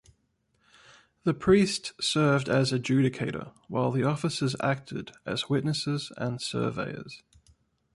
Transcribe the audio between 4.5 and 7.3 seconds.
acted as witnesses and surveyors.